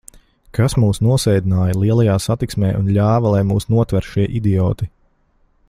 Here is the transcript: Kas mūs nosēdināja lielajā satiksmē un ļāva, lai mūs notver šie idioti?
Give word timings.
Kas 0.57 0.75
mūs 0.83 0.99
nosēdināja 1.07 1.75
lielajā 1.83 2.15
satiksmē 2.25 2.71
un 2.79 2.89
ļāva, 2.97 3.35
lai 3.35 3.45
mūs 3.51 3.69
notver 3.75 4.09
šie 4.15 4.25
idioti? 4.41 4.89